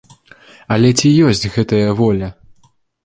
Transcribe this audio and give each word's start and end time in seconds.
Але 0.75 0.89
ці 0.99 1.11
ёсць 1.33 1.43
гэтая 1.59 1.85
воля? 2.01 2.31